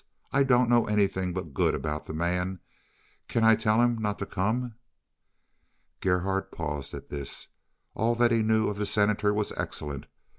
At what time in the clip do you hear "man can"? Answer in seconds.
2.15-3.43